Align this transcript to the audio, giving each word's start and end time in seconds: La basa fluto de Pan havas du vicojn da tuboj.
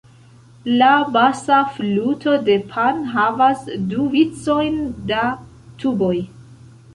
La 0.83 0.87
basa 1.17 1.59
fluto 1.75 2.33
de 2.47 2.55
Pan 2.71 3.03
havas 3.11 3.69
du 3.93 4.07
vicojn 4.15 4.81
da 5.13 5.23
tuboj. 5.85 6.13